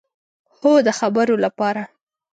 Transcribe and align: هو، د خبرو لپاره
هو، 0.59 0.73
د 0.85 0.89
خبرو 0.99 1.35
لپاره 1.45 1.83